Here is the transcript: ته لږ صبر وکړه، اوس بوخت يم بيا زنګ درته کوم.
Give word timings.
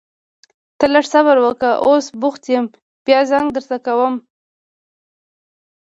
ته 0.77 0.85
لږ 0.93 1.05
صبر 1.13 1.37
وکړه، 1.45 1.71
اوس 1.87 2.05
بوخت 2.21 2.43
يم 2.53 2.65
بيا 3.05 3.19
زنګ 3.29 3.47
درته 3.55 3.77
کوم. 3.85 4.15